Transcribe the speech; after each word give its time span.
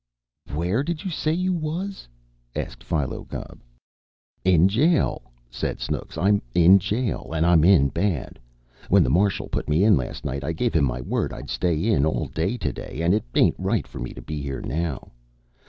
"Where 0.55 0.81
did 0.81 1.05
you 1.05 1.11
say 1.11 1.31
you 1.31 1.53
was?" 1.53 2.07
asked 2.55 2.83
Philo 2.83 3.23
Gubb. 3.23 3.59
"In 4.43 4.67
jail," 4.67 5.31
said 5.51 5.79
Snooks. 5.79 6.17
"I'm 6.17 6.41
in 6.55 6.79
jail, 6.79 7.29
and 7.35 7.45
I'm 7.45 7.63
in 7.63 7.89
bad. 7.89 8.39
When 8.89 9.03
the 9.03 9.11
marshal 9.11 9.47
put 9.47 9.69
me 9.69 9.83
in 9.83 9.95
last 9.95 10.25
night 10.25 10.43
I 10.43 10.53
gave 10.53 10.73
him 10.73 10.85
my 10.85 11.01
word 11.01 11.31
I'd 11.31 11.51
stay 11.51 11.85
in 11.85 12.03
all 12.03 12.25
day 12.25 12.57
to 12.57 12.73
day, 12.73 13.01
and 13.03 13.13
it 13.13 13.25
ain't 13.35 13.59
right 13.59 13.85
for 13.85 13.99
me 13.99 14.11
to 14.15 14.23
be 14.23 14.41
here 14.41 14.61
now. 14.61 15.11